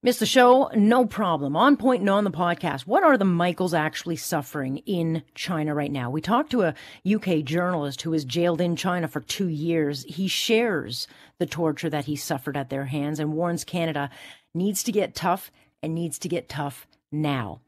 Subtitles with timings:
[0.00, 0.70] Missed the show?
[0.76, 1.56] No problem.
[1.56, 2.82] On point and on the podcast.
[2.82, 6.08] What are the Michaels actually suffering in China right now?
[6.08, 6.74] We talked to a
[7.04, 10.04] UK journalist who was jailed in China for two years.
[10.04, 11.08] He shares
[11.40, 14.08] the torture that he suffered at their hands and warns Canada
[14.54, 15.50] needs to get tough
[15.82, 17.60] and needs to get tough now.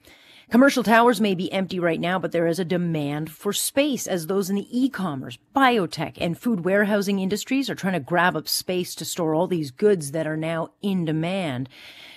[0.50, 4.26] Commercial towers may be empty right now, but there is a demand for space as
[4.26, 8.96] those in the e-commerce, biotech, and food warehousing industries are trying to grab up space
[8.96, 11.68] to store all these goods that are now in demand.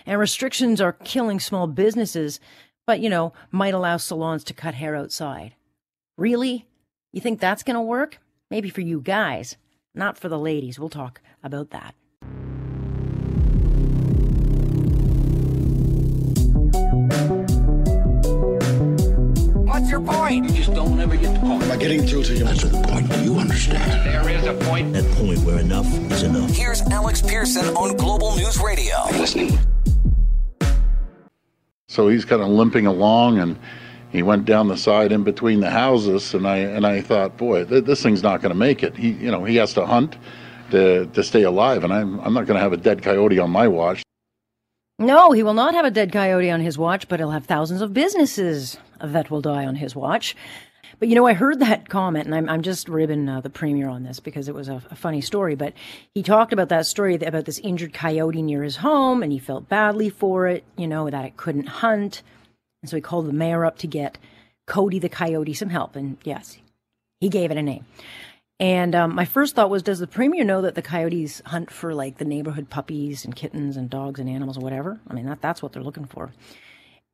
[0.07, 2.39] And restrictions are killing small businesses,
[2.87, 5.53] but you know, might allow salons to cut hair outside.
[6.17, 6.65] Really?
[7.11, 8.17] You think that's going to work?
[8.49, 9.57] Maybe for you guys,
[9.93, 10.79] not for the ladies.
[10.79, 11.93] We'll talk about that.
[19.93, 20.45] Your point?
[20.49, 21.61] You just don't ever get the point.
[21.61, 22.43] Am I getting through to you?
[22.43, 23.91] That's the point you understand.
[24.03, 24.91] There is a point.
[24.93, 26.49] That point where enough is enough.
[26.49, 28.95] Here's Alex Pearson on Global News Radio.
[28.95, 29.55] I'm listening.
[31.87, 33.59] So he's kind of limping along, and
[34.09, 37.63] he went down the side in between the houses, and I and I thought, boy,
[37.65, 38.97] th- this thing's not going to make it.
[38.97, 40.17] He, you know, he has to hunt
[40.71, 43.51] to to stay alive, and I'm I'm not going to have a dead coyote on
[43.51, 44.01] my watch.
[44.97, 47.81] No, he will not have a dead coyote on his watch, but he'll have thousands
[47.81, 48.77] of businesses
[49.11, 50.35] that will die on his watch.
[50.99, 53.89] But you know, I heard that comment, and I'm, I'm just ribbing uh, the premier
[53.89, 55.55] on this because it was a, a, funny story.
[55.55, 55.73] But
[56.13, 59.67] he talked about that story about this injured coyote near his home, and he felt
[59.67, 62.21] badly for it, you know, that it couldn't hunt.
[62.81, 64.17] And so he called the mayor up to get
[64.65, 65.95] Cody the coyote some help.
[65.95, 66.57] And yes,
[67.19, 67.85] he gave it a name.
[68.59, 71.93] And um, my first thought was, does the premier know that the coyotes hunt for
[71.93, 74.99] like the neighborhood puppies and kittens and dogs and animals or whatever?
[75.07, 76.31] I mean, that, that's what they're looking for.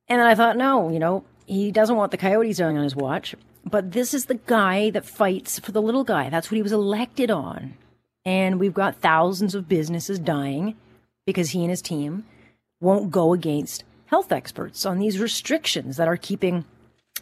[0.06, 3.34] And then I thought, no, you know, he doesn't want the coyotes on his watch.
[3.64, 6.30] But this is the guy that fights for the little guy.
[6.30, 7.74] That's what he was elected on.
[8.24, 10.76] And we've got thousands of businesses dying
[11.26, 12.24] because he and his team
[12.80, 16.64] won't go against health experts on these restrictions that are keeping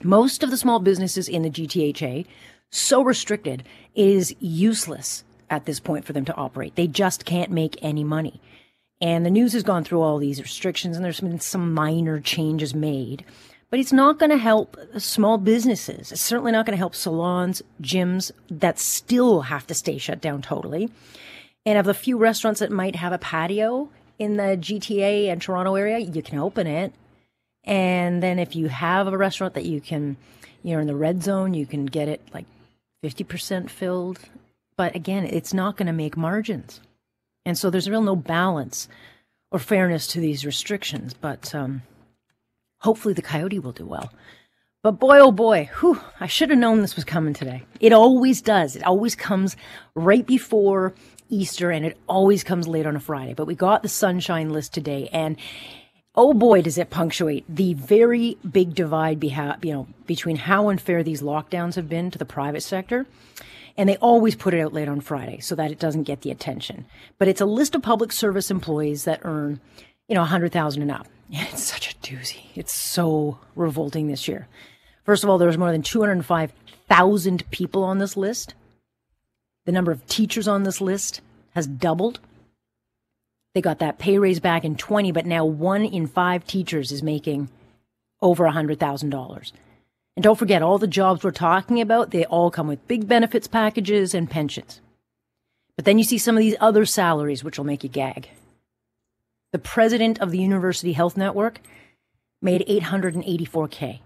[0.02, 2.26] most of the small businesses in the GTHA
[2.70, 3.64] so restricted
[3.94, 6.76] it is useless at this point for them to operate.
[6.76, 8.42] They just can't make any money.
[9.00, 12.74] And the news has gone through all these restrictions and there's been some minor changes
[12.74, 13.24] made,
[13.70, 16.12] but it's not going to help small businesses.
[16.12, 20.42] It's certainly not going to help salons, gyms that still have to stay shut down
[20.42, 20.90] totally.
[21.66, 25.74] And of the few restaurants that might have a patio in the GTA and Toronto
[25.74, 26.92] area, you can open it.
[27.64, 30.16] And then if you have a restaurant that you can,
[30.62, 32.46] you know, in the red zone, you can get it like
[33.04, 34.18] 50% filled.
[34.76, 36.80] But again, it's not going to make margins.
[37.44, 38.88] And so there's real no balance
[39.50, 41.12] or fairness to these restrictions.
[41.12, 41.82] But um,
[42.78, 44.12] hopefully the coyote will do well.
[44.82, 47.64] But boy, oh boy, whew, I should have known this was coming today.
[47.80, 48.76] It always does.
[48.76, 49.56] It always comes
[49.94, 50.94] right before
[51.28, 53.34] Easter and it always comes late on a Friday.
[53.34, 55.36] But we got the sunshine list today and
[56.14, 61.02] oh boy, does it punctuate the very big divide beha- you know, between how unfair
[61.02, 63.06] these lockdowns have been to the private sector.
[63.76, 66.30] And they always put it out late on Friday so that it doesn't get the
[66.30, 66.86] attention.
[67.18, 69.60] But it's a list of public service employees that earn,
[70.08, 71.06] you know, 100,000 and up.
[71.30, 72.46] It's such a doozy.
[72.54, 74.48] It's so revolting this year.
[75.04, 78.54] First of all, there's more than 205,000 people on this list.
[79.66, 81.20] The number of teachers on this list
[81.54, 82.20] has doubled.
[83.54, 87.02] They got that pay raise back in 20, but now one in five teachers is
[87.02, 87.48] making
[88.20, 89.52] over $100,000.
[90.16, 93.46] And don't forget, all the jobs we're talking about, they all come with big benefits
[93.46, 94.80] packages and pensions.
[95.76, 98.28] But then you see some of these other salaries, which will make you gag.
[99.52, 101.60] The president of the University Health Network
[102.42, 104.00] made 884K.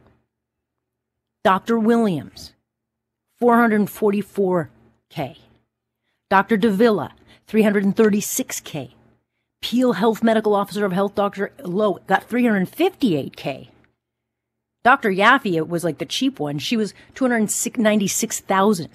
[1.42, 1.78] Dr.
[1.78, 2.52] Williams,
[3.42, 5.38] 444K.
[6.30, 6.56] Dr.
[6.56, 7.14] de Villa,
[7.48, 8.92] 336K.
[9.60, 11.52] Peel Health Medical Officer of Health Dr.
[11.64, 13.68] Loh got 358K.
[14.84, 15.10] Dr.
[15.10, 16.58] Yaffe was like the cheap one.
[16.58, 18.88] She was 296,000.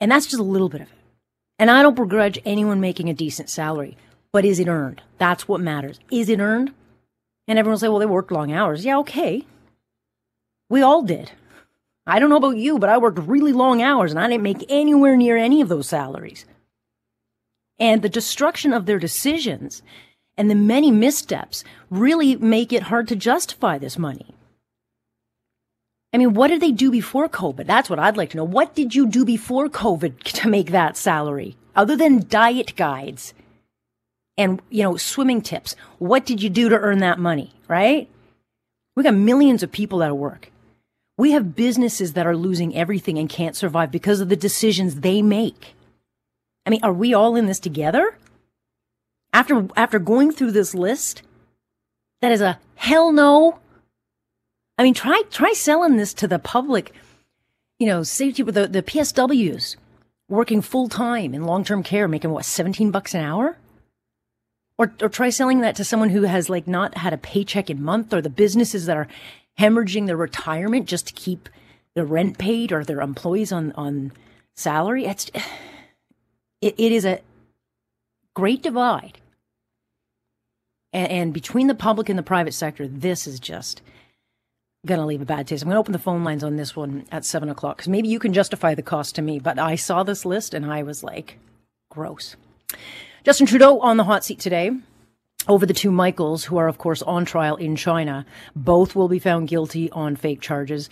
[0.00, 0.98] And that's just a little bit of it.
[1.58, 3.96] And I don't begrudge anyone making a decent salary,
[4.34, 5.00] but is it earned?
[5.18, 6.00] That's what matters.
[6.10, 6.74] Is it earned?
[7.46, 8.84] And everyone will say, well, they worked long hours.
[8.84, 9.46] Yeah, okay.
[10.68, 11.30] We all did.
[12.04, 14.66] I don't know about you, but I worked really long hours and I didn't make
[14.68, 16.46] anywhere near any of those salaries.
[17.78, 19.82] And the destruction of their decisions
[20.36, 24.34] and the many missteps really make it hard to justify this money.
[26.12, 27.66] I mean, what did they do before COVID?
[27.68, 28.44] That's what I'd like to know.
[28.44, 31.56] What did you do before COVID to make that salary?
[31.76, 33.32] Other than diet guides
[34.36, 35.76] and, you know, swimming tips.
[35.98, 38.08] What did you do to earn that money, right?
[38.96, 40.50] We got millions of people out of work.
[41.16, 45.22] We have businesses that are losing everything and can't survive because of the decisions they
[45.22, 45.74] make.
[46.66, 48.16] I mean, are we all in this together?
[49.32, 51.22] After, after going through this list
[52.20, 53.58] That is a hell no.
[54.78, 56.92] I mean, try try selling this to the public.
[57.78, 59.76] You know, safety with the, the PSWs
[60.28, 63.58] working full time in long term care, making what, 17 bucks an hour?
[64.76, 67.82] Or, or try selling that to someone who has like not had a paycheck in
[67.82, 69.06] month or the businesses that are
[69.58, 71.48] hemorrhaging their retirement just to keep
[71.94, 74.12] their rent paid or their employees on, on
[74.56, 75.04] salary.
[75.04, 75.30] It's,
[76.60, 77.20] it, it is a
[78.34, 79.18] great divide.
[80.92, 83.82] And, and between the public and the private sector, this is just
[84.86, 85.62] going to leave a bad taste.
[85.62, 88.08] I'm going to open the phone lines on this one at seven o'clock because maybe
[88.08, 89.38] you can justify the cost to me.
[89.38, 91.38] But I saw this list and I was like,
[91.90, 92.36] gross.
[93.24, 94.70] Justin Trudeau on the hot seat today
[95.48, 98.26] over the two Michaels, who are, of course, on trial in China.
[98.54, 100.90] Both will be found guilty on fake charges.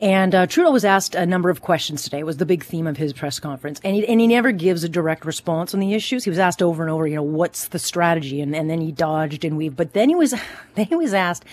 [0.00, 2.20] And uh, Trudeau was asked a number of questions today.
[2.20, 3.82] It was the big theme of his press conference.
[3.84, 6.24] And he, and he never gives a direct response on the issues.
[6.24, 8.40] He was asked over and over, you know, what's the strategy?
[8.40, 9.76] And, and then he dodged and weaved.
[9.76, 10.30] But then he was,
[10.76, 11.44] then he was asked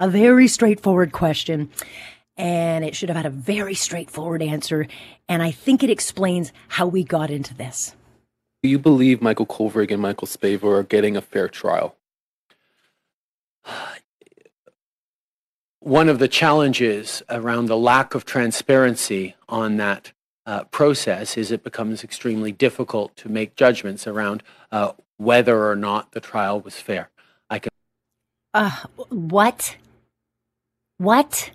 [0.00, 1.70] a very straightforward question.
[2.36, 4.88] And it should have had a very straightforward answer.
[5.28, 7.94] And I think it explains how we got into this.
[8.62, 11.96] Do you believe Michael Kovrig and Michael Spavor are getting a fair trial?
[15.80, 20.12] One of the challenges around the lack of transparency on that
[20.46, 26.12] uh, process is it becomes extremely difficult to make judgments around uh, whether or not
[26.12, 27.10] the trial was fair.
[27.50, 27.70] I can.
[28.54, 28.70] Uh,
[29.08, 29.76] what?
[30.98, 31.50] What?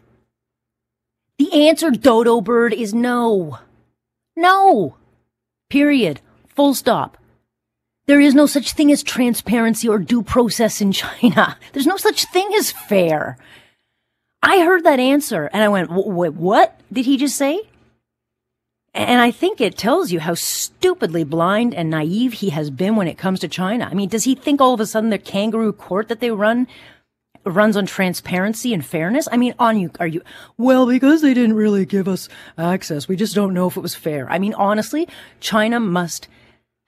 [1.37, 3.59] The answer, Dodo Bird, is no.
[4.35, 4.97] No.
[5.69, 6.19] Period.
[6.57, 7.19] Full stop.
[8.07, 11.55] There is no such thing as transparency or due process in China.
[11.73, 13.37] There's no such thing as fair.
[14.41, 17.61] I heard that answer and I went, wait, what did he just say?
[18.95, 23.07] And I think it tells you how stupidly blind and naive he has been when
[23.07, 23.87] it comes to China.
[23.91, 26.65] I mean, does he think all of a sudden the kangaroo court that they run
[27.45, 29.27] runs on transparency and fairness?
[29.31, 30.23] I mean, on you, are you,
[30.57, 33.07] well, because they didn't really give us access.
[33.07, 34.27] We just don't know if it was fair.
[34.31, 35.07] I mean, honestly,
[35.39, 36.27] China must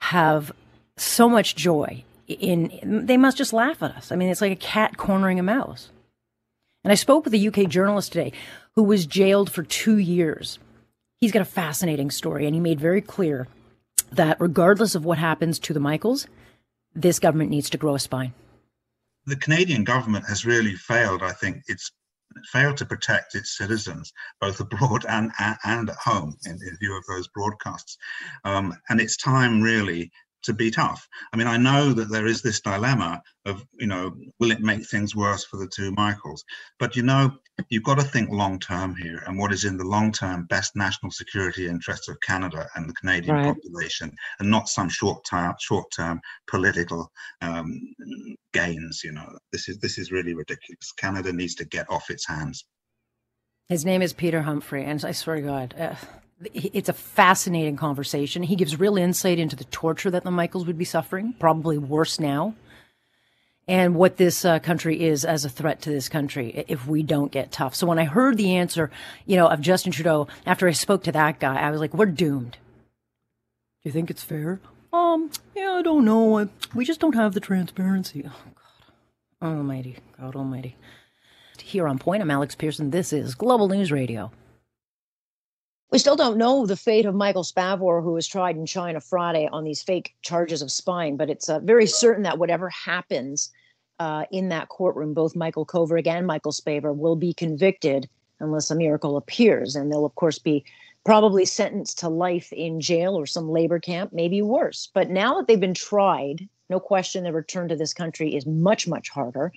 [0.01, 0.51] have
[0.97, 4.11] so much joy in they must just laugh at us.
[4.11, 5.89] I mean, it's like a cat cornering a mouse.
[6.83, 8.31] And I spoke with a UK journalist today
[8.75, 10.59] who was jailed for 2 years.
[11.19, 13.47] He's got a fascinating story and he made very clear
[14.11, 16.27] that regardless of what happens to the Michaels,
[16.95, 18.33] this government needs to grow a spine.
[19.25, 21.63] The Canadian government has really failed, I think.
[21.67, 21.91] It's
[22.47, 25.31] failed to protect its citizens, both abroad and,
[25.63, 27.97] and, at home, in, in view of those broadcasts.
[28.43, 30.11] Um, and it's time really
[30.43, 31.07] to be tough.
[31.33, 34.85] I mean, I know that there is this dilemma of, you know, will it make
[34.85, 36.43] things worse for the two Michaels?
[36.79, 37.31] But you know,
[37.69, 40.75] you've got to think long term here and what is in the long term best
[40.75, 43.53] national security interests of Canada and the Canadian right.
[43.53, 47.11] population, and not some short term short term political
[47.41, 47.81] um,
[48.53, 49.01] gains.
[49.03, 50.91] You know, this is this is really ridiculous.
[50.93, 52.65] Canada needs to get off its hands.
[53.67, 55.75] His name is Peter Humphrey, and I swear to God.
[55.77, 55.95] Uh
[56.53, 58.43] it's a fascinating conversation.
[58.43, 62.19] He gives real insight into the torture that the Michaels would be suffering, probably worse
[62.19, 62.55] now,
[63.67, 67.31] and what this uh, country is as a threat to this country if we don't
[67.31, 67.75] get tough.
[67.75, 68.89] So when I heard the answer,
[69.25, 72.05] you know, of Justin Trudeau after I spoke to that guy, I was like, "We're
[72.05, 74.59] doomed." Do you think it's fair?
[74.91, 76.49] Um, yeah, I don't know.
[76.73, 78.23] We just don't have the transparency.
[78.25, 78.51] Oh
[79.41, 80.75] God, Almighty, God Almighty.
[81.61, 82.89] Here on Point, I'm Alex Pearson.
[82.89, 84.31] This is Global News Radio.
[85.91, 89.49] We still don't know the fate of Michael Spavor, who was tried in China Friday
[89.51, 93.49] on these fake charges of spying, but it's uh, very certain that whatever happens
[93.97, 98.07] uh, in that courtroom, both Michael Kovrig and Michael Spavor will be convicted
[98.39, 99.75] unless a miracle appears.
[99.75, 100.63] And they'll, of course, be
[101.05, 104.89] probably sentenced to life in jail or some labor camp, maybe worse.
[104.93, 108.87] But now that they've been tried, no question the return to this country is much,
[108.87, 109.51] much harder.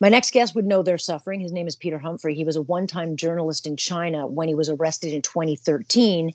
[0.00, 1.40] My next guest would know their suffering.
[1.40, 2.34] His name is Peter Humphrey.
[2.34, 6.32] He was a one time journalist in China when he was arrested in 2013.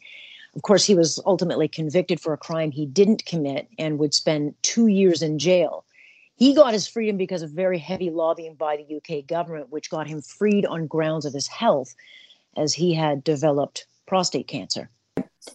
[0.56, 4.56] Of course, he was ultimately convicted for a crime he didn't commit and would spend
[4.62, 5.86] two years in jail.
[6.36, 10.08] He got his freedom because of very heavy lobbying by the UK government, which got
[10.08, 11.94] him freed on grounds of his health
[12.58, 14.90] as he had developed prostate cancer.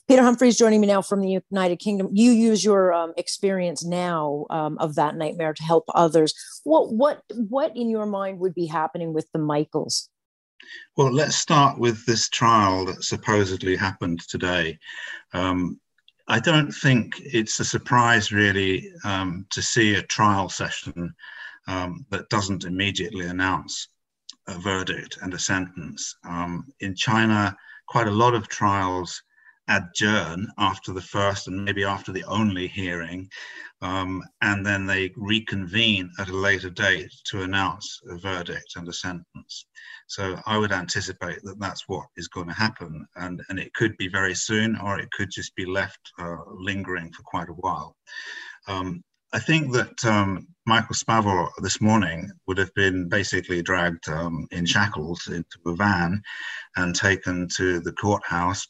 [0.09, 2.09] Peter Humphreys joining me now from the United Kingdom.
[2.13, 6.35] You use your um, experience now um, of that nightmare to help others.
[6.65, 10.09] What what what in your mind would be happening with the Michaels?
[10.97, 14.79] Well, let's start with this trial that supposedly happened today.
[15.33, 15.81] Um,
[16.29, 21.15] I don't think it's a surprise really um, to see a trial session
[21.67, 23.89] um, that doesn't immediately announce
[24.47, 26.17] a verdict and a sentence.
[26.27, 27.57] Um, in China,
[27.89, 29.23] quite a lot of trials
[29.69, 33.29] adjourn after the first and maybe after the only hearing,
[33.83, 38.93] um, and then they reconvene at a later date to announce a verdict and a
[38.93, 39.67] sentence.
[40.07, 43.97] So I would anticipate that that's what is going to happen, and, and it could
[43.97, 47.97] be very soon, or it could just be left uh, lingering for quite a while.
[48.69, 49.03] Um,
[49.35, 54.65] I think that um, Michael Spavor this morning would have been basically dragged um, in
[54.65, 56.23] shackles into a van
[56.77, 58.65] and taken to the courthouse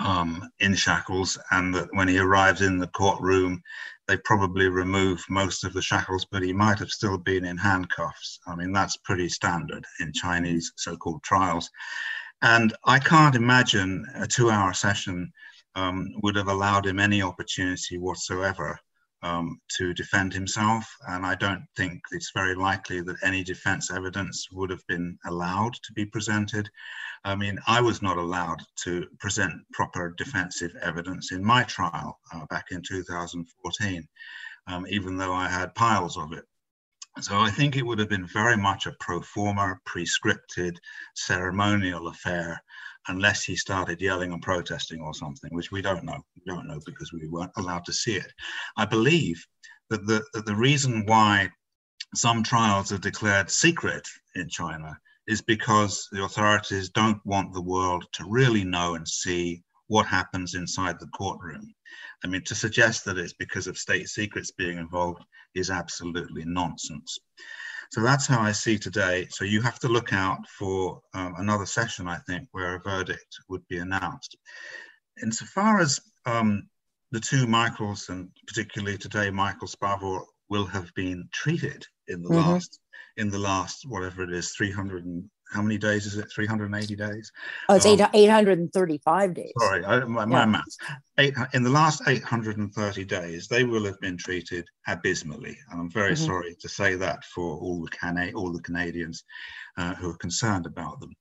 [0.00, 3.62] um, in shackles, and that when he arrives in the courtroom,
[4.06, 8.38] they probably remove most of the shackles, but he might have still been in handcuffs.
[8.46, 11.70] I mean, that's pretty standard in Chinese so called trials.
[12.42, 15.32] And I can't imagine a two hour session
[15.74, 18.78] um, would have allowed him any opportunity whatsoever
[19.24, 20.86] um, to defend himself.
[21.08, 25.72] And I don't think it's very likely that any defense evidence would have been allowed
[25.72, 26.68] to be presented.
[27.24, 32.44] I mean, I was not allowed to present proper defensive evidence in my trial uh,
[32.50, 34.06] back in 2014,
[34.66, 36.44] um, even though I had piles of it.
[37.20, 40.76] So I think it would have been very much a pro forma, prescripted,
[41.14, 42.62] ceremonial affair
[43.08, 46.24] unless he started yelling and protesting or something, which we don't know.
[46.36, 48.32] We don't know because we weren't allowed to see it.
[48.76, 49.44] I believe
[49.90, 51.50] that the, that the reason why
[52.14, 54.96] some trials are declared secret in China
[55.26, 60.54] is because the authorities don't want the world to really know and see what happens
[60.54, 61.74] inside the courtroom.
[62.22, 65.22] I mean, to suggest that it's because of state secrets being involved
[65.54, 67.18] is absolutely nonsense.
[67.92, 69.26] So that's how I see today.
[69.30, 73.36] So you have to look out for um, another session, I think, where a verdict
[73.48, 74.36] would be announced.
[75.22, 76.68] Insofar as um,
[77.12, 82.50] the two Michaels, and particularly today, Michael Spavor, will have been treated in the mm-hmm.
[82.50, 82.80] last
[83.16, 86.30] in the last whatever it is 300 and how many days is it?
[86.32, 87.32] 380 days?
[87.68, 89.52] Oh, it's um, 835 days.
[89.60, 90.46] Sorry, I, my, my yeah.
[90.46, 90.76] maths.
[91.18, 95.56] Eight, in the last 830 days, they will have been treated abysmally.
[95.70, 96.26] And I'm very mm-hmm.
[96.26, 99.24] sorry to say that for all the, Cana- all the Canadians
[99.76, 101.14] uh, who are concerned about them.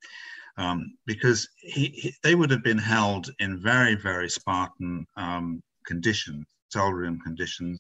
[0.58, 6.46] Um, because he, he, they would have been held in very, very Spartan um, conditions,
[6.72, 7.80] cell room conditions.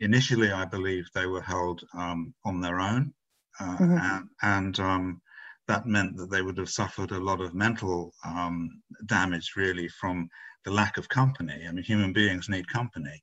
[0.00, 3.12] Initially, I believe they were held um, on their own.
[3.60, 3.98] Uh, mm-hmm.
[3.98, 5.20] and, and um,
[5.68, 10.28] that meant that they would have suffered a lot of mental um, damage, really, from
[10.64, 11.64] the lack of company.
[11.66, 13.22] I mean, human beings need company.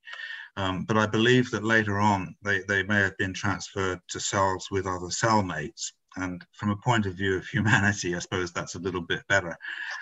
[0.57, 4.67] Um, but I believe that later on they, they may have been transferred to cells
[4.71, 5.91] with other cellmates.
[6.17, 9.57] And from a point of view of humanity, I suppose that's a little bit better.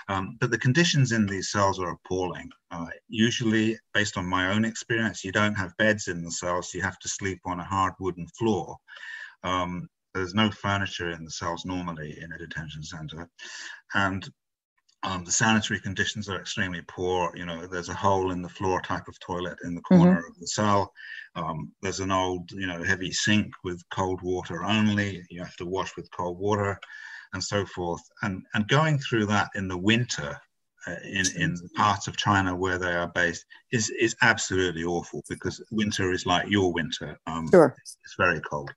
[0.10, 2.52] Um, but the conditions in these cells are appalling.
[2.70, 6.84] Uh, usually, based on my own experience, you don't have beds in the cells, you
[6.84, 8.78] have to sleep on a hard wooden floor.
[9.44, 13.30] Um, there's no furniture in the cells normally in a detention center.
[13.94, 14.28] And
[15.04, 17.36] um, the sanitary conditions are extremely poor.
[17.36, 20.32] You know, there's a hole in the floor type of toilet in the corner mm-hmm.
[20.32, 20.94] of the cell.
[21.36, 25.22] Um, there's an old, you know, heavy sink with cold water only.
[25.30, 26.80] You have to wash with cold water,
[27.34, 28.02] and so forth.
[28.22, 30.40] And and going through that in the winter,
[30.88, 35.62] uh, in in parts of China where they are based, is is absolutely awful because
[35.72, 37.20] winter is like your winter.
[37.28, 37.76] Um, sure.
[37.82, 38.72] It's very cold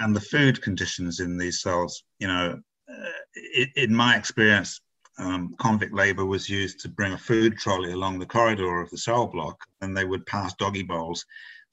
[0.00, 2.60] and the food conditions in these cells, you know,
[2.90, 4.80] uh, it, in my experience,
[5.18, 8.98] um, convict labor was used to bring a food trolley along the corridor of the
[8.98, 11.24] cell block, and they would pass doggy bowls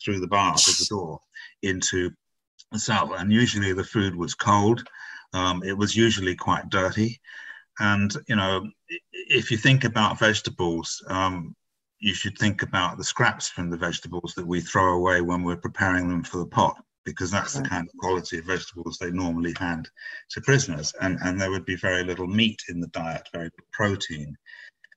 [0.03, 1.19] through the bars of the door
[1.61, 2.11] into
[2.71, 3.13] the cell.
[3.13, 4.87] And usually the food was cold.
[5.33, 7.19] Um, it was usually quite dirty.
[7.79, 8.69] And, you know,
[9.11, 11.55] if you think about vegetables, um,
[11.99, 15.57] you should think about the scraps from the vegetables that we throw away when we're
[15.57, 19.53] preparing them for the pot because that's the kind of quality of vegetables they normally
[19.59, 19.89] hand
[20.31, 20.93] to prisoners.
[21.01, 24.35] And, and there would be very little meat in the diet, very little protein.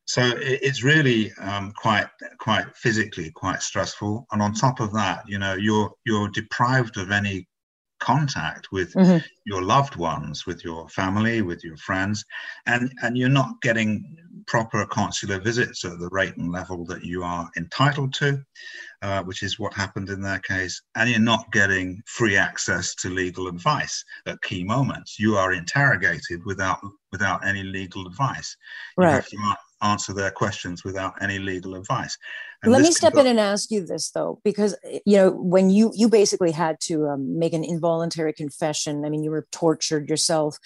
[0.07, 2.07] So it, it's really um, quite
[2.39, 4.27] quite physically quite stressful.
[4.33, 7.47] And on top of that, you know, you're you're deprived of any
[7.99, 9.25] contact with mm-hmm.
[9.45, 12.25] your loved ones, with your family, with your friends,
[12.67, 17.25] and and you're not getting proper consular visits at the rate and level that you
[17.25, 18.41] are entitled to,
[19.03, 23.11] uh, which is what happened in their case, and you're not getting free access to
[23.11, 25.19] legal advice at key moments.
[25.19, 26.81] You are interrogated without
[27.13, 28.57] without any legal advice.
[28.97, 29.09] Right.
[29.09, 32.17] You have to answer their questions without any legal advice.
[32.63, 34.75] And Let me step go- in and ask you this though, because
[35.05, 39.05] you know when you you basically had to um, make an involuntary confession.
[39.05, 40.59] I mean, you were tortured yourself.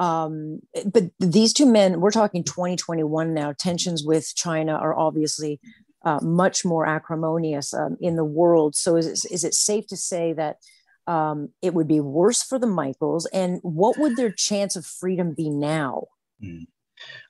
[0.00, 3.52] Um, but these two men, we're talking 2021 now.
[3.52, 5.60] Tensions with China are obviously
[6.04, 8.76] uh, much more acrimonious um, in the world.
[8.76, 10.58] So is it, is it safe to say that
[11.06, 13.26] um, it would be worse for the Michaels?
[13.26, 16.04] And what would their chance of freedom be now?
[16.42, 16.66] Mm.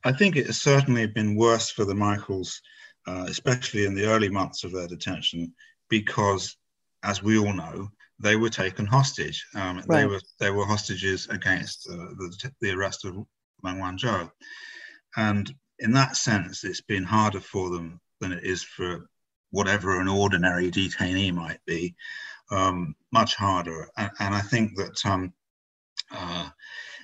[0.04, 2.60] I think it has certainly been worse for the Michaels,
[3.06, 5.54] uh, especially in the early months of their detention,
[5.88, 6.56] because,
[7.02, 7.88] as we all know,
[8.20, 9.44] they were taken hostage.
[9.54, 10.00] Um, right.
[10.00, 13.16] They were they were hostages against uh, the, the arrest of
[13.62, 14.30] Meng Wanzhou,
[15.16, 19.08] and in that sense, it's been harder for them than it is for
[19.50, 21.94] whatever an ordinary detainee might be.
[22.50, 25.32] Um, much harder, and, and, I think that um,
[26.10, 26.50] uh,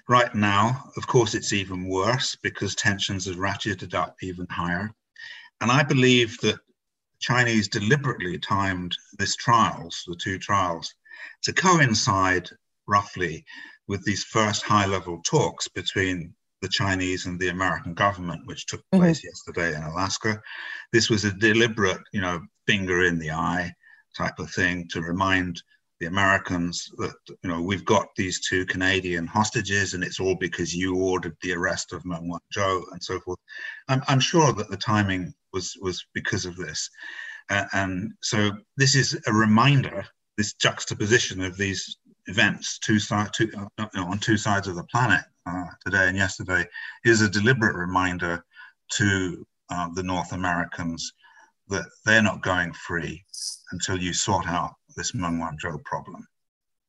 [0.06, 4.92] right now, of course, it's even worse because tensions have ratcheted up even higher.
[5.62, 6.58] And I believe that
[7.20, 10.94] Chinese deliberately timed this trials, the two trials,
[11.42, 12.50] to coincide
[12.86, 13.44] roughly
[13.86, 18.80] with these first high level talks between the Chinese and the American government, which took
[18.80, 19.00] mm-hmm.
[19.00, 19.28] place mm-hmm.
[19.28, 20.40] yesterday in Alaska.
[20.92, 23.72] This was a deliberate, you know, finger in the eye
[24.16, 25.62] type of thing to remind
[26.00, 30.74] the Americans that you know we've got these two Canadian hostages, and it's all because
[30.74, 33.38] you ordered the arrest of Meng Wanzhou and so forth.
[33.88, 36.88] I'm, I'm sure that the timing was was because of this,
[37.50, 40.04] uh, and so this is a reminder.
[40.38, 45.22] This juxtaposition of these events, two side, two, uh, on two sides of the planet,
[45.46, 46.66] uh, today and yesterday,
[47.04, 48.44] is a deliberate reminder
[48.92, 51.12] to uh, the North Americans
[51.68, 53.24] that they're not going free
[53.72, 56.26] until you sort out this Meng Wanzhou problem.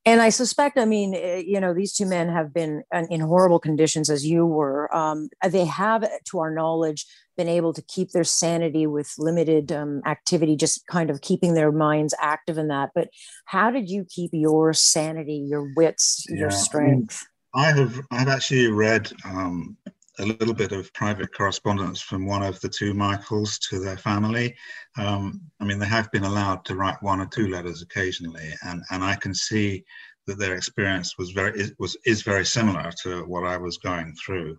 [0.04, 3.60] And I suspect, I mean, eh, you know, these two men have been in horrible
[3.60, 4.94] conditions as you were.
[4.96, 7.06] Um, they have, to our knowledge,
[7.38, 11.72] been able to keep their sanity with limited um, activity, just kind of keeping their
[11.72, 12.90] minds active in that.
[12.96, 13.10] But
[13.46, 17.24] how did you keep your sanity, your wits, yeah, your strength?
[17.54, 19.78] I have I've actually read um,
[20.20, 24.56] a little bit of private correspondence from one of the two Michaels to their family.
[24.98, 28.84] Um, I mean, they have been allowed to write one or two letters occasionally, and,
[28.92, 29.84] and I can see
[30.28, 34.16] that their experience was very is, was is very similar to what I was going
[34.16, 34.58] through.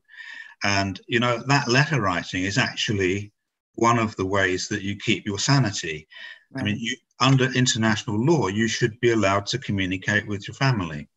[0.65, 3.33] And you know, that letter writing is actually
[3.77, 6.07] one of the ways that you keep your sanity.
[6.51, 6.61] Right.
[6.61, 11.09] I mean, you, under international law, you should be allowed to communicate with your family.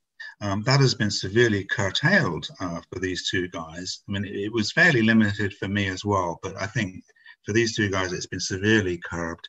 [0.41, 4.01] Um, that has been severely curtailed uh, for these two guys.
[4.07, 7.03] I mean, it, was fairly limited for me as well, but I think
[7.45, 9.47] for these two guys, it's been severely curbed.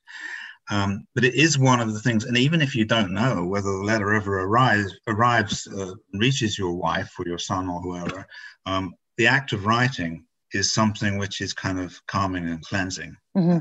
[0.71, 3.71] Um, but it is one of the things, and even if you don't know whether
[3.71, 8.27] the letter ever arrives, arrives uh, reaches your wife or your son or whoever,
[8.67, 13.17] um, the act of writing is something which is kind of calming and cleansing.
[13.37, 13.59] Mm-hmm.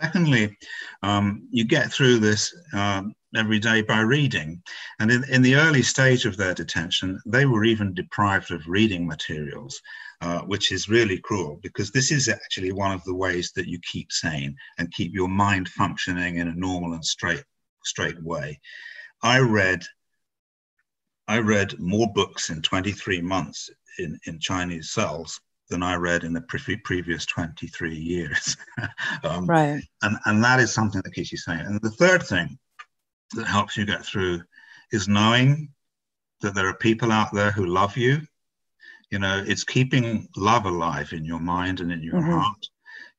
[0.00, 0.56] Secondly,
[1.02, 4.62] um, you get through this um, every day by reading.
[4.98, 9.06] And in, in the early stage of their detention, they were even deprived of reading
[9.06, 9.80] materials,
[10.22, 13.78] uh, which is really cruel because this is actually one of the ways that you
[13.90, 17.44] keep sane and keep your mind functioning in a normal and straight,
[17.84, 18.58] straight way.
[19.22, 19.82] I read
[21.28, 26.32] I read more books in 23 months in, in Chinese cells than I read in
[26.32, 28.56] the pre- previous 23 years.
[29.24, 29.82] um, right.
[30.02, 31.60] And, and that is something that keeps you sane.
[31.60, 32.58] And the third thing
[33.34, 34.42] that helps you get through
[34.92, 35.70] is knowing
[36.42, 38.20] that there are people out there who love you.
[39.10, 42.32] You know, it's keeping love alive in your mind and in your mm-hmm.
[42.32, 42.66] heart.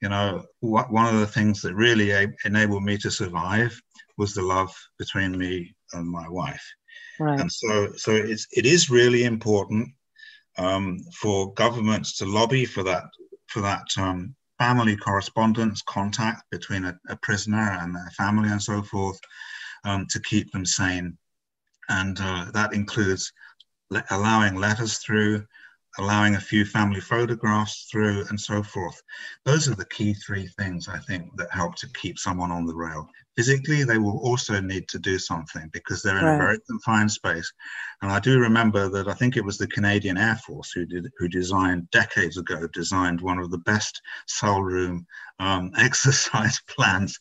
[0.02, 3.80] You know, what, one of the things that really a- enabled me to survive
[4.18, 6.64] was the love between me and my wife.
[7.20, 7.40] Right.
[7.40, 9.90] And so, so it's it is really important
[10.58, 13.04] um, for governments to lobby for that
[13.48, 18.82] for that um, family correspondence contact between a, a, prisoner and their family and so
[18.82, 19.20] forth
[19.86, 21.18] um, to keep them sane.
[21.90, 23.34] And uh, that includes
[23.90, 25.46] le- allowing letters through,
[25.98, 29.02] allowing a few family photographs through, and so forth.
[29.46, 32.76] Those are the key three things I think that help to keep someone on the
[32.76, 33.10] rail.
[33.41, 36.36] Physically, they will also need to do something because they're in right.
[36.36, 37.51] a very confined space.
[38.04, 41.12] And I do remember that I think it was the Canadian Air Force who did
[41.17, 45.08] who designed decades ago designed one of the best cell room
[45.39, 47.19] um, exercise plans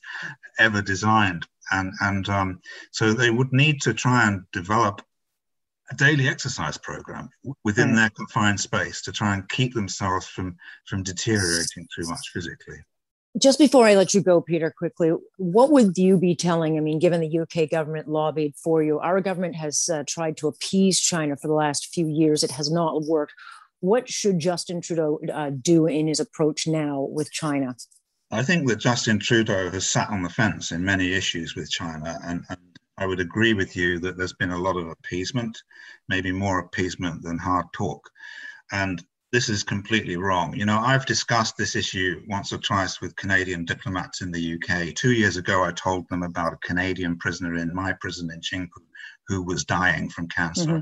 [0.59, 5.01] ever designed and and um, so they would need to try and develop
[5.91, 7.31] a daily exercise program
[7.65, 10.55] within their confined space to try and keep themselves from
[10.87, 12.77] from deteriorating too much physically
[13.39, 16.77] just before I let you go, Peter, quickly, what would you be telling?
[16.77, 20.49] I mean, given the UK government lobbied for you, our government has uh, tried to
[20.49, 22.43] appease China for the last few years.
[22.43, 23.35] It has not worked.
[23.81, 27.77] What should Justin Trudeau uh, do in his approach now with China?
[28.33, 32.19] I think that Justin Trudeau has sat on the fence in many issues with China,
[32.25, 32.59] and, and,
[32.99, 35.57] I would agree with you that there's been a lot of appeasement,
[36.11, 38.07] maybe more appeasement than hard talk.
[38.73, 40.55] And this is completely wrong.
[40.57, 44.95] You know, I've discussed this issue once or twice with Canadian diplomats in the UK.
[44.95, 48.83] Two years ago, I told them about a Canadian prisoner in my prison in Qingpu
[49.29, 50.67] who was dying from cancer.
[50.67, 50.81] Mm-hmm.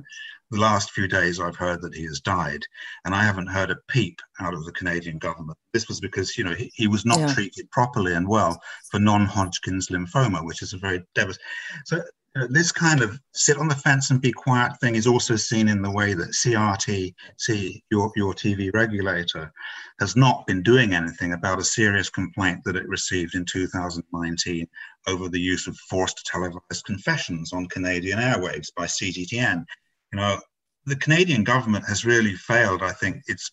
[0.51, 2.65] the last few days I've heard that he has died,
[3.05, 5.59] and I haven't heard a peep out of the Canadian government.
[5.75, 7.35] This was because you know he, he was not Yeah.
[7.35, 8.59] treated properly and well
[8.91, 11.45] for non-Hodgkin's lymphoma, which is a very devastating.
[11.85, 12.03] So
[12.37, 15.69] uh, this kind of sit on the fence and be quiet thing is also seen
[15.69, 19.53] in the way that CRT, see your your TV regulator,
[19.99, 24.67] has not been doing anything about a serious complaint that it received in 2019
[25.07, 29.64] over the use of forced televised confessions on Canadian airwaves by CGTN.
[30.12, 30.38] You know,
[30.85, 32.83] the Canadian government has really failed.
[32.83, 33.51] I think it's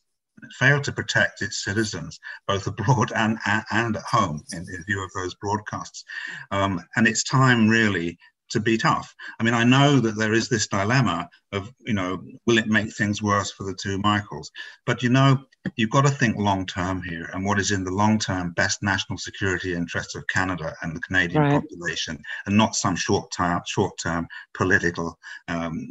[0.59, 5.03] failed to protect its citizens, both abroad and and, and at home, in, in view
[5.03, 6.03] of those broadcasts.
[6.51, 8.17] Um, and it's time really
[8.49, 9.13] to be tough.
[9.39, 12.93] I mean, I know that there is this dilemma of, you know, will it make
[12.93, 14.51] things worse for the two Michaels?
[14.85, 15.39] But you know,
[15.75, 18.83] you've got to think long term here and what is in the long term best
[18.83, 21.61] national security interests of Canada and the Canadian Right.
[21.61, 25.87] population, and not some short term short term political um,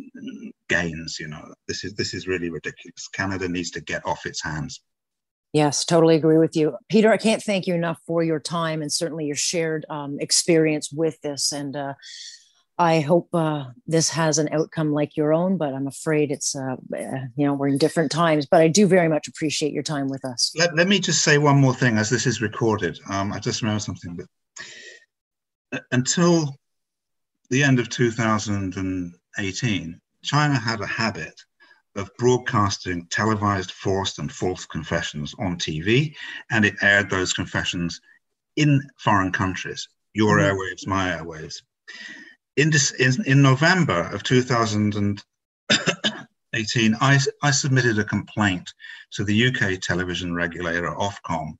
[0.68, 1.18] gains.
[1.18, 3.08] You know, this is this is really ridiculous.
[3.08, 4.80] Canada needs to get off its hands.
[5.52, 6.76] Yes, totally agree with you.
[6.88, 10.90] Peter, I can't thank you enough for your time and certainly your shared um, experience
[10.90, 11.52] with this.
[11.52, 11.94] And uh,
[12.76, 16.74] I hope uh, this has an outcome like your own, but I'm afraid it's, uh,
[16.96, 18.46] uh, you know, we're in different times.
[18.46, 20.52] But I do very much appreciate your time with us.
[20.56, 22.98] Let, let me just say one more thing as this is recorded.
[23.08, 24.16] Um, I just remember something.
[24.16, 24.26] But
[25.72, 26.56] uh, until
[27.50, 31.40] the end of 2018, China had a habit
[31.96, 36.12] of broadcasting televised forced and false confessions on TV,
[36.50, 38.00] and it aired those confessions
[38.56, 39.86] in foreign countries.
[40.12, 40.50] Your Mhm.
[40.50, 41.62] airwaves, my airwaves.
[42.56, 48.72] In, in, in November of 2018, I, I submitted a complaint
[49.12, 51.58] to the UK television regulator Ofcom.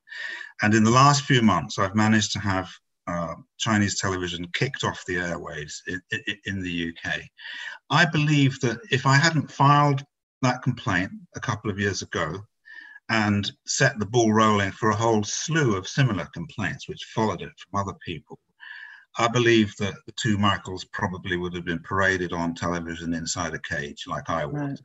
[0.62, 2.70] And in the last few months, I've managed to have
[3.06, 7.22] uh, Chinese television kicked off the airwaves in, in, in the UK.
[7.90, 10.04] I believe that if I hadn't filed
[10.42, 12.38] that complaint a couple of years ago
[13.08, 17.52] and set the ball rolling for a whole slew of similar complaints which followed it
[17.58, 18.38] from other people,
[19.16, 23.58] I believe that the two Michaels probably would have been paraded on television inside a
[23.60, 24.60] cage like I would.
[24.60, 24.80] Right.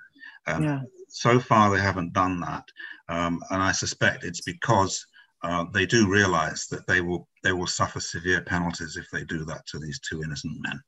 [0.47, 0.81] Um, Yeah.
[1.11, 2.65] So far, they haven't done that,
[3.07, 5.03] um, and I suspect it's because
[5.41, 9.43] uh, they do realise that they will they will suffer severe penalties if they do
[9.45, 10.79] that to these two innocent men.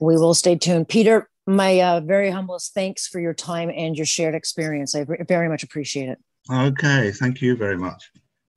[0.00, 0.88] We will stay tuned.
[0.88, 4.94] Peter, my uh, very humblest thanks for your time and your shared experience.
[4.94, 6.18] I very much appreciate it.
[6.48, 8.12] Okay, thank you very much.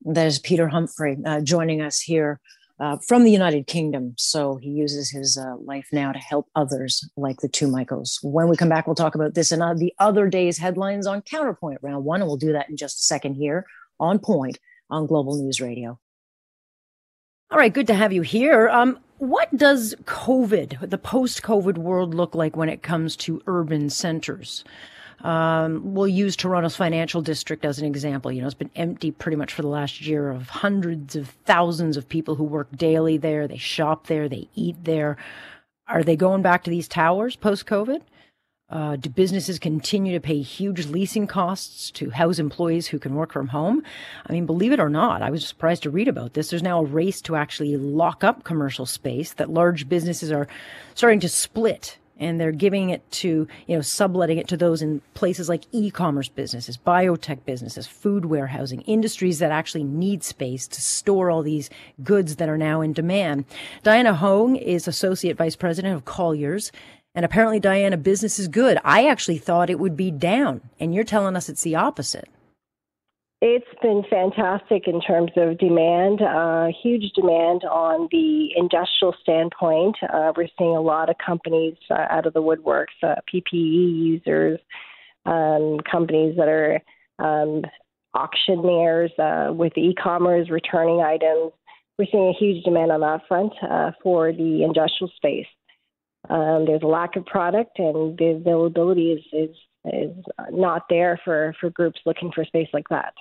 [0.06, 2.40] That is Peter Humphrey uh, joining us here
[2.84, 4.14] uh, from the United Kingdom.
[4.18, 8.20] So he uses his uh, life now to help others like the two Michaels.
[8.22, 11.22] When we come back, we'll talk about this and uh, the other day's headlines on
[11.22, 12.20] Counterpoint Round One.
[12.20, 13.66] And we'll do that in just a second here
[14.02, 15.98] on Point on Global News Radio.
[17.52, 18.68] All right, good to have you here.
[18.68, 23.90] Um, what does COVID, the post COVID world, look like when it comes to urban
[23.90, 24.66] centers?
[25.24, 28.32] Um, we'll use Toronto's financial district as an example.
[28.32, 31.96] You know, it's been empty pretty much for the last year of hundreds of thousands
[31.96, 33.48] of people who work daily there.
[33.48, 35.18] They shop there, they eat there.
[35.88, 38.02] Are they going back to these towers post COVID?
[38.70, 43.32] Uh, do businesses continue to pay huge leasing costs to house employees who can work
[43.32, 43.84] from home?
[44.26, 46.50] I mean, believe it or not, I was surprised to read about this.
[46.50, 50.48] There's now a race to actually lock up commercial space that large businesses are
[50.96, 55.02] starting to split and they're giving it to, you know, subletting it to those in
[55.14, 61.30] places like e-commerce businesses, biotech businesses, food warehousing, industries that actually need space to store
[61.30, 61.70] all these
[62.04, 63.46] goods that are now in demand.
[63.84, 66.72] Diana Hong is Associate Vice President of Colliers.
[67.16, 68.80] And apparently, Diana, business is good.
[68.84, 72.28] I actually thought it would be down, and you're telling us it's the opposite.
[73.46, 79.98] It's been fantastic in terms of demand, uh, huge demand on the industrial standpoint.
[80.02, 84.62] Uh, we're seeing a lot of companies uh, out of the woodworks, uh, PPE users,
[85.26, 86.80] um, companies that are
[87.20, 87.64] um,
[88.14, 91.52] auctioneers uh, with e-commerce, returning items.
[92.00, 95.48] We're seeing a huge demand on that front uh, for the industrial space.
[96.30, 100.16] Um, there's a lack of product, and the availability is, is is
[100.50, 103.14] not there for, for groups looking for space like that.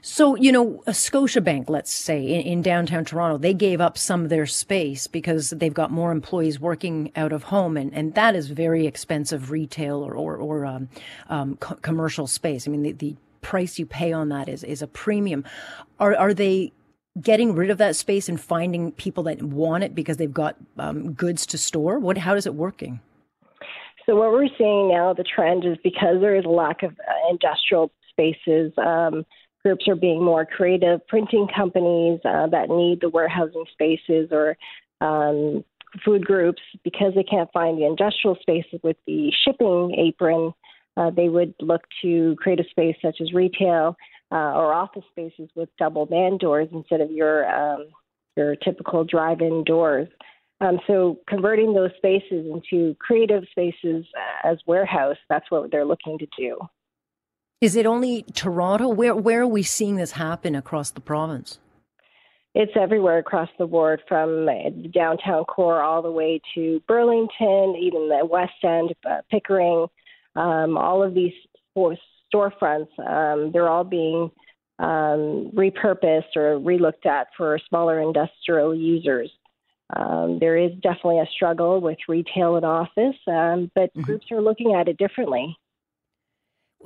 [0.00, 4.24] So, you know, a Scotiabank, let's say, in, in, downtown Toronto, they gave up some
[4.24, 8.34] of their space because they've got more employees working out of home, and, and that
[8.34, 10.88] is very expensive retail or, or, or um,
[11.28, 12.66] um, co- commercial space.
[12.66, 15.44] I mean, the, the price you pay on that is, is a premium.
[16.00, 16.72] Are, are they
[17.20, 21.12] getting rid of that space and finding people that want it because they've got um,
[21.12, 21.98] goods to store?
[21.98, 23.00] What, how is it working?
[24.06, 27.30] So what we're seeing now, the trend is because there is a lack of uh,
[27.30, 28.72] industrial spaces.
[28.76, 29.24] Um,
[29.64, 31.06] groups are being more creative.
[31.06, 34.56] Printing companies uh, that need the warehousing spaces or
[35.00, 35.64] um,
[36.04, 40.52] food groups, because they can't find the industrial spaces with the shipping apron,
[40.96, 43.96] uh, they would look to create a space such as retail
[44.30, 47.86] uh, or office spaces with double man doors instead of your um,
[48.36, 50.08] your typical drive-in doors.
[50.62, 54.06] Um, so converting those spaces into creative spaces
[54.44, 56.56] as warehouse, that's what they're looking to do.
[57.62, 58.88] Is it only Toronto?
[58.88, 61.60] Where where are we seeing this happen across the province?
[62.56, 64.48] It's everywhere across the board, from
[64.92, 69.86] downtown core all the way to Burlington, even the West End, uh, Pickering.
[70.34, 71.32] Um, all of these
[71.76, 74.28] storefronts, um, they're all being
[74.80, 79.30] um, repurposed or relooked at for smaller industrial users.
[79.94, 84.02] Um, there is definitely a struggle with retail and office, um, but mm-hmm.
[84.02, 85.56] groups are looking at it differently.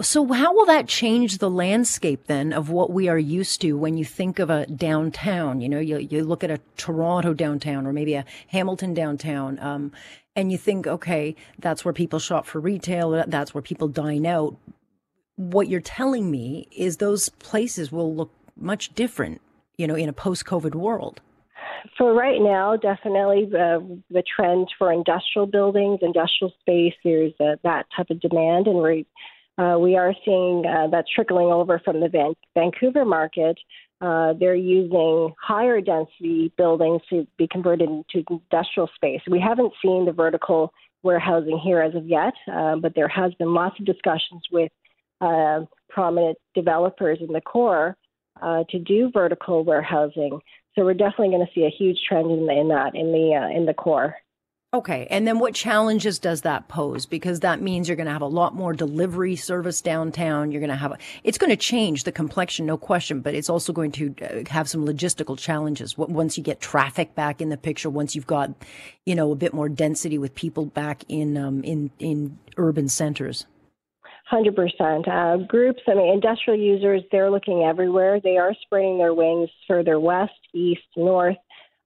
[0.03, 3.97] So, how will that change the landscape then of what we are used to when
[3.97, 5.63] you think of a downtown?
[5.63, 9.93] You know, you, you look at a Toronto downtown or maybe a Hamilton downtown, um,
[10.35, 14.55] and you think, okay, that's where people shop for retail, that's where people dine out.
[15.37, 19.41] What you're telling me is those places will look much different,
[19.79, 21.23] you know, in a post COVID world.
[21.97, 27.87] For right now, definitely the, the trend for industrial buildings, industrial space, there's a, that
[27.97, 29.05] type of demand, and we're
[29.59, 33.59] uh, we are seeing uh, that trickling over from the Van- Vancouver market.
[34.01, 39.23] Uh, they're using higher density buildings to be converted into industrial space.
[39.31, 43.55] We haven't seen the vertical warehousing here as of yet, uh, but there has been
[43.55, 44.71] lots of discussions with
[45.23, 47.97] uh, prominent developers in the core
[48.43, 50.41] uh, to do vertical warehousing.
[50.75, 53.65] So we're definitely going to see a huge trend in, in that in the in
[53.65, 54.17] the core.
[54.75, 55.07] Okay.
[55.11, 57.07] And then what challenges does that pose?
[57.07, 60.51] Because that means you're going to have a lot more delivery service downtown.
[60.51, 63.49] You're going to have, a, it's going to change the complexion, no question, but it's
[63.49, 65.97] also going to uh, have some logistical challenges.
[65.97, 68.51] Once you get traffic back in the picture, once you've got,
[69.07, 73.47] you know, a bit more density with people back in, um, in, in urban centers.
[74.33, 75.09] 100%.
[75.09, 78.21] Uh, groups, I mean, industrial users, they're looking everywhere.
[78.21, 81.37] They are spreading their wings further west, east, north.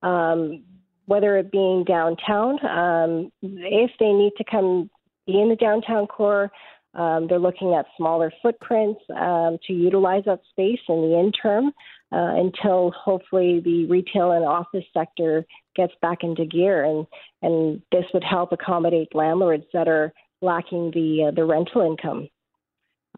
[0.02, 0.64] Um,
[1.10, 4.88] whether it being downtown, um, if they need to come
[5.26, 6.52] be in the downtown core,
[6.94, 11.72] um, they're looking at smaller footprints um, to utilize that space in the interim
[12.12, 15.44] uh, until hopefully the retail and office sector
[15.74, 17.04] gets back into gear, and
[17.42, 22.28] and this would help accommodate landlords that are lacking the uh, the rental income.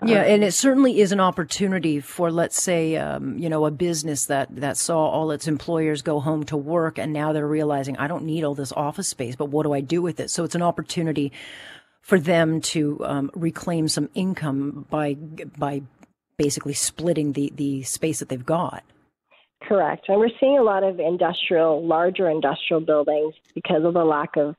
[0.05, 4.27] Yeah, and it certainly is an opportunity for, let's say, um, you know, a business
[4.27, 8.09] that that saw all its employers go home to work, and now they're realizing I
[8.09, 10.31] don't need all this office space, but what do I do with it?
[10.31, 11.33] So it's an opportunity
[12.01, 15.83] for them to um, reclaim some income by by
[16.37, 18.83] basically splitting the the space that they've got.
[19.69, 24.37] Correct, and we're seeing a lot of industrial, larger industrial buildings because of the lack
[24.37, 24.57] of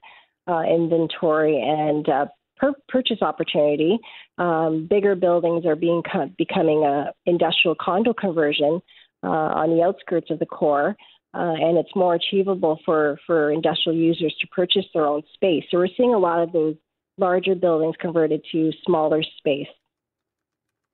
[0.47, 2.25] uh, inventory and uh,
[2.63, 3.99] per- purchase opportunity.
[4.37, 8.81] Um, bigger buildings are being co- becoming a industrial condo conversion
[9.23, 10.95] uh, on the outskirts of the core.
[11.35, 15.63] Uh, and it's more achievable for, for industrial users to purchase their own space.
[15.71, 16.75] So we're seeing a lot of those
[17.17, 19.67] larger buildings converted to smaller space.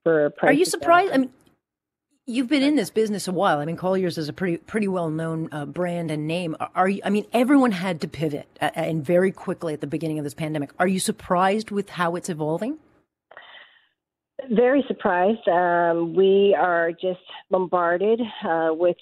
[0.05, 1.11] For are you surprised?
[1.11, 1.29] I mean,
[2.29, 3.57] You've been in this business a while.
[3.57, 6.55] I mean, Colliers is a pretty pretty well known uh, brand and name.
[6.75, 7.01] Are you?
[7.03, 10.35] I mean, everyone had to pivot uh, and very quickly at the beginning of this
[10.35, 10.69] pandemic.
[10.77, 12.77] Are you surprised with how it's evolving?
[14.51, 15.47] Very surprised.
[15.47, 18.97] Um, we are just bombarded uh, with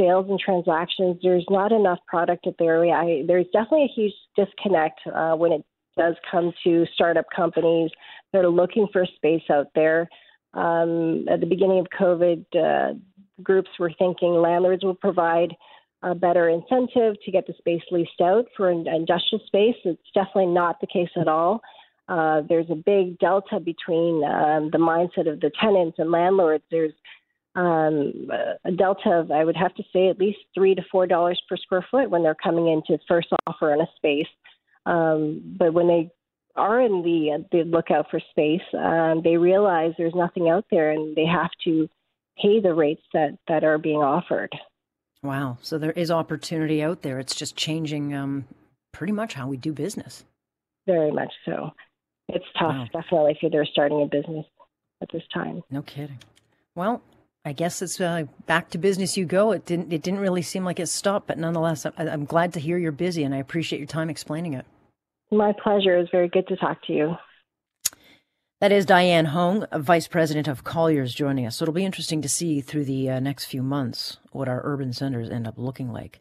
[0.00, 1.18] sales and transactions.
[1.22, 2.94] There's not enough product at the area.
[2.94, 5.64] I, there's definitely a huge disconnect uh, when it
[5.98, 7.90] does come to startup companies
[8.32, 10.08] that are looking for space out there.
[10.54, 12.94] Um, at the beginning of COVID, uh,
[13.42, 15.54] groups were thinking landlords will provide
[16.02, 19.76] a better incentive to get the space leased out for an industrial space.
[19.84, 21.60] It's definitely not the case at all.
[22.08, 26.64] Uh, there's a big delta between um, the mindset of the tenants and landlords.
[26.70, 26.92] There's
[27.54, 28.28] um,
[28.64, 31.56] a delta of, I would have to say, at least three to four dollars per
[31.56, 34.26] square foot when they're coming in to first offer on a space.
[34.86, 36.10] Um, but when they
[36.60, 41.16] are in the the lookout for space, um, they realize there's nothing out there, and
[41.16, 41.88] they have to
[42.40, 44.52] pay the rates that that are being offered.
[45.22, 45.58] Wow!
[45.62, 47.18] So there is opportunity out there.
[47.18, 48.44] It's just changing um,
[48.92, 50.24] pretty much how we do business.
[50.86, 51.70] Very much so.
[52.28, 52.86] It's tough, wow.
[52.92, 54.46] definitely, if you're starting a business
[55.02, 55.62] at this time.
[55.70, 56.18] No kidding.
[56.74, 57.02] Well,
[57.44, 59.52] I guess it's uh, back to business you go.
[59.52, 59.92] It didn't.
[59.92, 62.92] It didn't really seem like it stopped, but nonetheless, I, I'm glad to hear you're
[62.92, 64.66] busy, and I appreciate your time explaining it.
[65.30, 65.96] My pleasure.
[65.96, 67.16] It was very good to talk to you.
[68.60, 71.56] That is Diane Hong, Vice President of Colliers, joining us.
[71.56, 74.92] So it'll be interesting to see through the uh, next few months what our urban
[74.92, 76.20] centers end up looking like.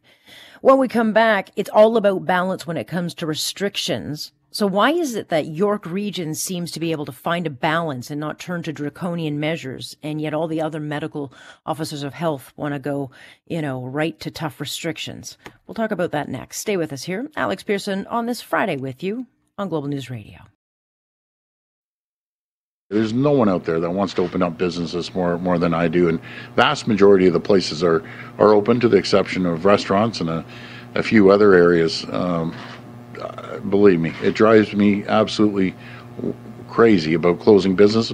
[0.62, 4.32] When we come back, it's all about balance when it comes to restrictions.
[4.52, 8.10] So why is it that York Region seems to be able to find a balance
[8.10, 11.32] and not turn to draconian measures, and yet all the other medical
[11.68, 13.12] officers of health want to go,
[13.46, 15.38] you know, right to tough restrictions?
[15.68, 16.58] We'll talk about that next.
[16.58, 17.30] Stay with us here.
[17.36, 19.28] Alex Pearson on this Friday with you
[19.60, 20.40] on Global News Radio.
[22.90, 25.88] There's no one out there that wants to open up businesses more more than I
[25.88, 26.20] do, and
[26.56, 28.04] vast majority of the places are
[28.40, 30.44] are open, to the exception of restaurants and a,
[30.96, 32.04] a few other areas.
[32.10, 32.56] Um,
[33.20, 35.76] uh, believe me, it drives me absolutely
[36.68, 38.14] crazy about closing business.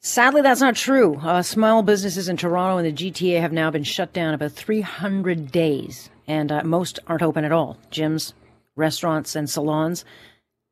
[0.00, 1.16] Sadly, that's not true.
[1.22, 5.50] Uh, small businesses in Toronto and the GTA have now been shut down about 300
[5.50, 7.78] days, and uh, most aren't open at all.
[7.90, 8.34] Gyms,
[8.76, 10.04] restaurants, and salons,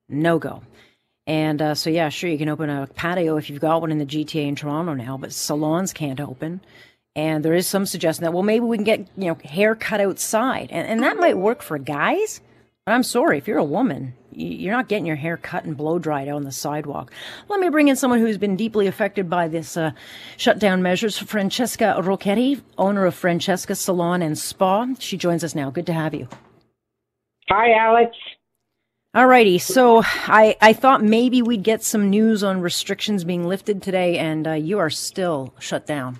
[0.09, 0.63] no go.
[1.27, 3.99] And uh, so, yeah, sure, you can open a patio if you've got one in
[3.99, 6.61] the GTA in Toronto now, but salons can't open.
[7.15, 10.01] And there is some suggestion that, well, maybe we can get, you know, hair cut
[10.01, 10.71] outside.
[10.71, 12.41] And, and that might work for guys.
[12.85, 16.01] But I'm sorry, if you're a woman, you're not getting your hair cut and blow
[16.01, 17.13] dried on the sidewalk.
[17.49, 19.93] Let me bring in someone who's been deeply affected by this uh,
[20.37, 21.17] shutdown measures.
[21.17, 24.89] Francesca Rocchetti, owner of Francesca Salon and Spa.
[24.99, 25.71] She joins us now.
[25.71, 26.27] Good to have you.
[27.51, 28.17] Hi, Alex.
[29.15, 34.19] Alrighty, so I, I thought maybe we'd get some news on restrictions being lifted today,
[34.19, 36.19] and uh, you are still shut down.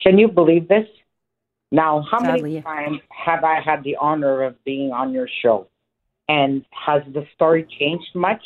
[0.00, 0.86] Can you believe this?
[1.70, 5.68] Now, how Sadly, many times have I had the honor of being on your show?
[6.28, 8.42] And has the story changed much?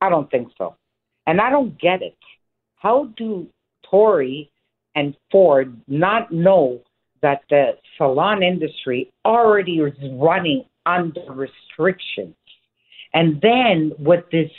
[0.00, 0.76] I don't think so.
[1.26, 2.16] And I don't get it.
[2.76, 3.46] How do
[3.88, 4.50] Tory
[4.94, 6.80] and Ford not know
[7.20, 12.34] that the salon industry already is running under restrictions?
[13.14, 14.50] And then with this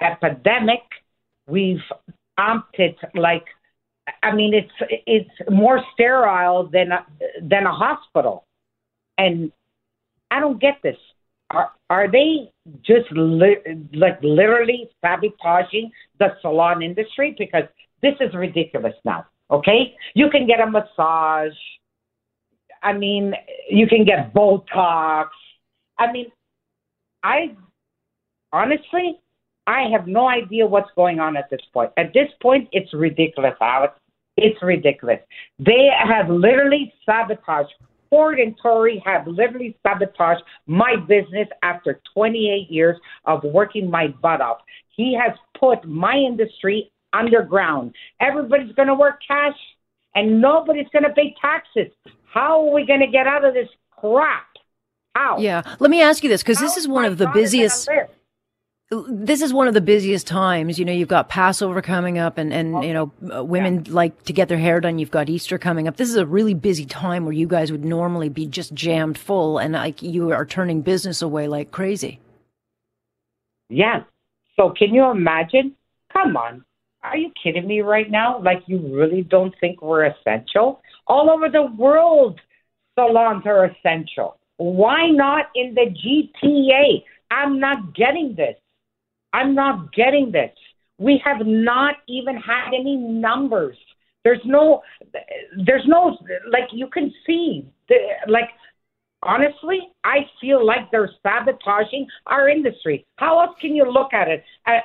[0.00, 0.82] epidemic,
[1.48, 1.82] we've
[2.38, 3.46] amped it like
[4.22, 7.04] I mean, it's it's more sterile than a,
[7.40, 8.44] than a hospital,
[9.18, 9.50] and
[10.30, 10.96] I don't get this.
[11.50, 17.34] Are are they just li- like literally sabotaging the salon industry?
[17.38, 17.64] Because
[18.02, 19.26] this is ridiculous now.
[19.50, 21.56] Okay, you can get a massage.
[22.82, 23.34] I mean,
[23.70, 25.28] you can get Botox.
[25.98, 26.26] I mean,
[27.22, 27.56] I
[28.52, 29.18] honestly,
[29.66, 31.92] I have no idea what's going on at this point.
[31.96, 33.94] At this point, it's ridiculous, Alex.
[34.36, 35.18] It's ridiculous.
[35.58, 37.72] They have literally sabotaged.
[38.10, 44.40] Ford and Tory have literally sabotaged my business after 28 years of working my butt
[44.40, 44.58] off.
[44.90, 47.94] He has put my industry underground.
[48.20, 49.56] Everybody's going to work cash
[50.14, 51.92] and nobody's going to pay taxes.
[52.32, 54.46] How are we going to get out of this crap?
[55.14, 55.38] How?
[55.38, 57.88] Yeah, let me ask you this because this is one of the busiest.
[58.88, 60.78] This is one of the busiest times.
[60.78, 64.32] You know, you've got Passover coming up, and and you know, uh, women like to
[64.32, 65.00] get their hair done.
[65.00, 65.96] You've got Easter coming up.
[65.96, 69.58] This is a really busy time where you guys would normally be just jammed full,
[69.58, 72.20] and like you are turning business away like crazy.
[73.68, 74.04] Yeah.
[74.54, 75.74] So can you imagine?
[76.12, 76.64] Come on.
[77.02, 78.40] Are you kidding me right now?
[78.40, 80.80] Like you really don't think we're essential?
[81.08, 82.40] All over the world,
[82.94, 84.38] salons are essential.
[84.58, 87.02] Why not in the GTA?
[87.32, 88.54] I'm not getting this.
[89.36, 90.50] I'm not getting this.
[90.98, 93.76] We have not even had any numbers.
[94.24, 94.82] There's no,
[95.66, 96.16] there's no,
[96.50, 97.68] like you can see,
[98.26, 98.48] like
[99.22, 103.04] honestly, I feel like they're sabotaging our industry.
[103.16, 104.80] How else can you look at it as,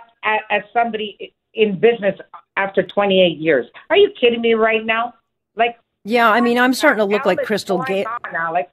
[0.49, 2.19] as somebody in business
[2.57, 3.67] after 28 years?
[3.89, 5.13] Are you kidding me right now?
[5.55, 8.05] Like, Yeah, I mean, I'm starting to look like Crystal Gayle.
[8.35, 8.69] Alex?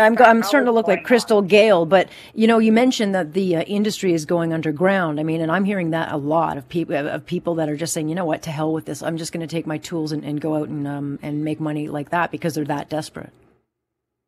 [0.00, 3.32] I'm go- I'm starting to look like Crystal Gayle, but you know, you mentioned that
[3.32, 5.20] the uh, industry is going underground.
[5.20, 7.92] I mean, and I'm hearing that a lot of people of people that are just
[7.92, 9.02] saying, you know what, to hell with this.
[9.02, 11.60] I'm just going to take my tools and, and go out and um and make
[11.60, 13.32] money like that because they're that desperate.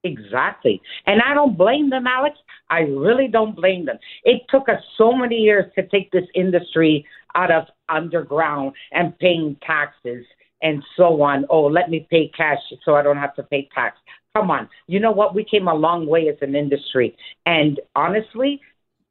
[0.04, 0.82] Exactly.
[1.06, 2.37] And I don't blame them, Alex.
[2.70, 3.98] I really don't blame them.
[4.24, 9.56] It took us so many years to take this industry out of underground and paying
[9.64, 10.24] taxes
[10.62, 11.44] and so on.
[11.50, 13.98] Oh, let me pay cash so I don't have to pay tax.
[14.37, 14.68] Come on.
[14.87, 15.35] You know what?
[15.35, 17.16] We came a long way as an industry.
[17.45, 18.61] And honestly,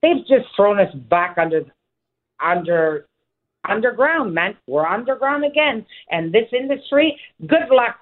[0.02, 1.66] they've just thrown us back under
[2.44, 3.06] under
[3.70, 4.58] underground, man.
[4.68, 5.86] We're underground again.
[6.10, 7.98] And this industry, good luck.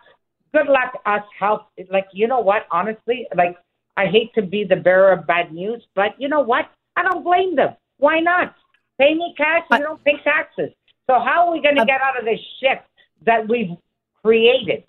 [0.53, 3.57] Good luck us help like you know what, honestly, like
[3.97, 6.65] I hate to be the bearer of bad news, but you know what?
[6.95, 7.75] I don't blame them.
[7.97, 8.55] Why not?
[8.97, 10.71] Pay me cash, you don't pay taxes.
[11.07, 12.81] So how are we gonna um, get out of this shit
[13.25, 13.77] that we've
[14.23, 14.83] created?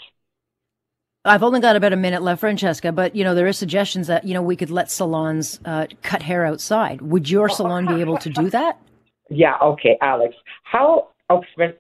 [1.25, 4.25] I've only got about a minute left, Francesca, but you know there is suggestions that
[4.25, 7.03] you know we could let salons uh, cut hair outside.
[7.03, 8.79] Would your salon be able to do that?
[9.29, 10.35] Yeah, okay, Alex.
[10.65, 11.09] How,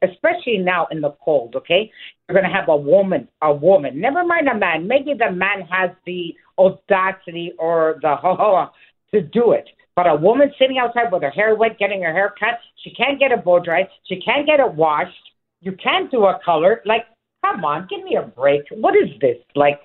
[0.02, 1.90] especially now in the cold, okay?
[2.28, 4.86] You're going to have a woman, a woman, never mind a man.
[4.86, 8.72] Maybe the man has the audacity or the ha
[9.14, 9.68] to do it.
[9.96, 13.18] But a woman sitting outside with her hair wet, getting her hair cut, she can't
[13.18, 15.10] get it blow dried, she can't get it washed,
[15.60, 16.82] you can't do a color.
[16.84, 17.06] Like,
[17.44, 18.62] come on, give me a break.
[18.70, 19.36] What is this?
[19.54, 19.80] Like,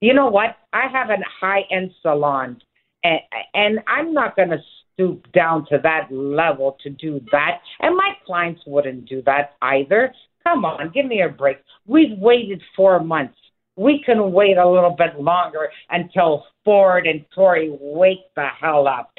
[0.00, 0.56] you know what?
[0.72, 2.60] I have a high end salon,
[3.04, 3.20] and,
[3.54, 4.58] and I'm not going to
[4.92, 7.60] stoop down to that level to do that.
[7.80, 10.12] And my clients wouldn't do that either.
[10.44, 11.58] Come on, give me a break.
[11.86, 13.36] We've waited four months.
[13.76, 19.10] We can wait a little bit longer until Ford and Tory wake the hell up.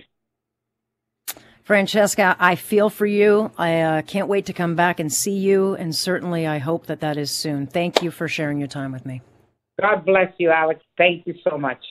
[1.72, 3.50] Francesca, I feel for you.
[3.58, 7.00] I uh, can't wait to come back and see you, and certainly I hope that
[7.00, 7.66] that is soon.
[7.66, 9.22] Thank you for sharing your time with me.
[9.80, 10.82] God bless you, Alex.
[10.98, 11.82] Thank you so much.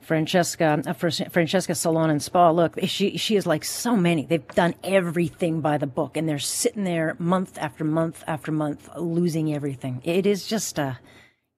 [0.00, 2.50] Francesca, uh, Francesca Salon and Spa.
[2.50, 4.26] Look, she she is like so many.
[4.26, 8.88] They've done everything by the book, and they're sitting there month after month after month,
[8.96, 10.00] losing everything.
[10.02, 10.94] It is just uh,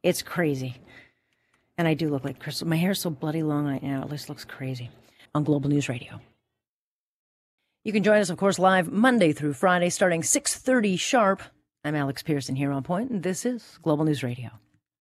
[0.03, 0.77] it's crazy.
[1.79, 2.69] And I do look like Crystal.
[2.69, 4.03] My hair is so bloody long right now.
[4.03, 4.91] It just looks crazy.
[5.35, 6.21] On Global News Radio.
[7.85, 11.43] You can join us, of course, live Monday through Friday, starting 6:30 sharp.
[11.85, 14.51] I'm Alex Pearson here on point, and this is Global News Radio.